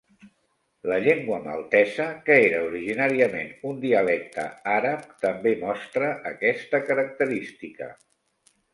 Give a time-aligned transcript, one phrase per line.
[0.91, 7.97] La llengua maltesa, que era originàriament un dialecte àrab, també mostra aquesta característica.